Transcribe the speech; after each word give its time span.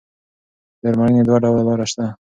د 0.79 0.81
درملنې 0.83 1.21
دوه 1.27 1.37
ډوله 1.43 1.63
لاره 1.67 1.85
شته. 1.91 2.05